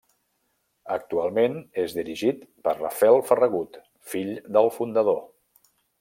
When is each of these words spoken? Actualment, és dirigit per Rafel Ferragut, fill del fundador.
Actualment, 0.95 1.57
és 1.83 1.93
dirigit 1.99 2.41
per 2.67 2.73
Rafel 2.79 3.21
Ferragut, 3.29 3.77
fill 4.15 4.33
del 4.57 4.71
fundador. 4.81 5.21